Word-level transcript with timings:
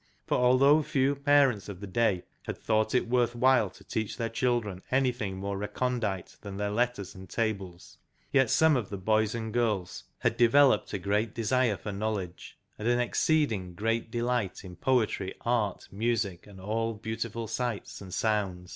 For 0.25 0.35
although 0.35 0.81
few 0.81 1.13
parents 1.15 1.69
of 1.69 1.79
the 1.79 1.85
day 1.85 2.23
had 2.47 2.57
thought 2.57 2.95
it 2.95 3.07
worth 3.07 3.35
while 3.35 3.69
to 3.69 3.83
teach 3.83 4.17
their 4.17 4.29
children 4.29 4.81
anything 4.89 5.37
more 5.37 5.59
recondite 5.59 6.37
than 6.41 6.57
their 6.57 6.71
letters 6.71 7.13
and 7.13 7.29
tables, 7.29 7.99
yet 8.31 8.49
some 8.49 8.75
of 8.75 8.89
the 8.89 8.97
boys 8.97 9.35
and 9.35 9.53
girls 9.53 10.05
had 10.17 10.39
devel 10.39 10.73
oped 10.73 10.91
a 10.93 10.97
great 10.97 11.35
desire 11.35 11.77
for 11.77 11.91
knowledge, 11.91 12.57
and 12.79 12.87
an 12.87 12.99
exceeding 12.99 13.75
great 13.75 14.09
delight 14.09 14.65
in 14.65 14.75
Poetry, 14.75 15.35
Art, 15.41 15.87
Music, 15.91 16.47
and 16.47 16.59
all 16.59 16.95
beautiful 16.95 17.47
sights 17.47 18.01
and 18.01 18.11
sounds. 18.11 18.69